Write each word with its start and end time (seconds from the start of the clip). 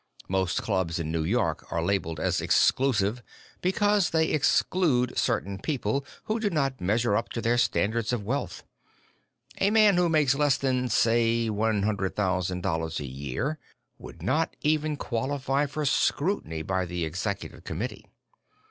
Most 0.27 0.63
clubs 0.63 0.97
in 0.97 1.11
New 1.11 1.23
York 1.23 1.71
are 1.71 1.83
labeled 1.83 2.19
as 2.19 2.41
"exclusive" 2.41 3.21
because 3.61 4.09
they 4.09 4.29
exclude 4.29 5.15
certain 5.15 5.59
people 5.59 6.03
who 6.23 6.39
do 6.39 6.49
not 6.49 6.81
measure 6.81 7.15
up 7.15 7.29
to 7.33 7.39
their 7.39 7.59
standards 7.59 8.11
of 8.11 8.23
wealth. 8.23 8.63
A 9.59 9.69
man 9.69 9.97
who 9.97 10.09
makes 10.09 10.33
less 10.33 10.57
than, 10.57 10.89
say, 10.89 11.51
one 11.51 11.83
hundred 11.83 12.15
thousand 12.15 12.63
dollars 12.63 12.99
a 12.99 13.05
year 13.05 13.59
would 13.99 14.23
not 14.23 14.55
even 14.63 14.97
qualify 14.97 15.67
for 15.67 15.85
scrutiny 15.85 16.63
by 16.63 16.83
the 16.87 17.05
Executive 17.05 17.63
Committee. 17.63 18.07